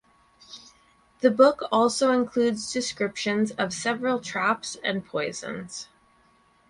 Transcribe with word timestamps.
The 1.19 1.29
book 1.29 1.65
also 1.71 2.11
includes 2.11 2.73
descriptions 2.73 3.51
of 3.51 3.71
several 3.71 4.19
traps 4.19 4.75
and 4.83 5.05
poisons. 5.05 5.89